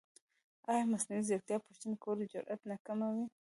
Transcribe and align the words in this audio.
ایا 0.69 0.83
مصنوعي 0.93 1.21
ځیرکتیا 1.29 1.57
د 1.59 1.63
پوښتنې 1.65 1.95
کولو 2.03 2.29
جرئت 2.31 2.61
نه 2.69 2.75
کموي؟ 2.85 3.25